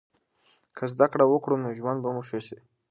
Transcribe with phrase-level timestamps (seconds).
[0.75, 2.57] که زده کړه وکړو نو ژوند به مو ښه سي.